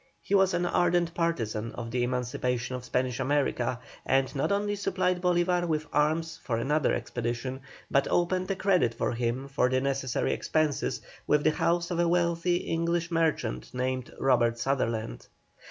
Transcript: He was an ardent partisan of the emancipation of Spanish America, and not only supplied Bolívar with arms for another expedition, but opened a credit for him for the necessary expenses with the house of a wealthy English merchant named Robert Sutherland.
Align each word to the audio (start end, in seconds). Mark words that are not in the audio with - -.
He 0.19 0.33
was 0.33 0.55
an 0.55 0.65
ardent 0.65 1.13
partisan 1.13 1.73
of 1.73 1.91
the 1.91 2.01
emancipation 2.01 2.73
of 2.75 2.83
Spanish 2.83 3.19
America, 3.19 3.79
and 4.03 4.33
not 4.35 4.51
only 4.51 4.75
supplied 4.75 5.21
Bolívar 5.21 5.67
with 5.67 5.85
arms 5.93 6.39
for 6.43 6.57
another 6.57 6.91
expedition, 6.95 7.59
but 7.91 8.07
opened 8.09 8.49
a 8.49 8.55
credit 8.55 8.95
for 8.95 9.11
him 9.11 9.47
for 9.47 9.69
the 9.69 9.79
necessary 9.79 10.33
expenses 10.33 11.01
with 11.27 11.43
the 11.43 11.51
house 11.51 11.91
of 11.91 11.99
a 11.99 12.07
wealthy 12.07 12.55
English 12.55 13.11
merchant 13.11 13.71
named 13.75 14.11
Robert 14.19 14.57
Sutherland. 14.57 15.27